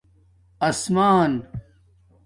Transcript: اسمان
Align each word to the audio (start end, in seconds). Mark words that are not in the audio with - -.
اسمان 0.61 1.47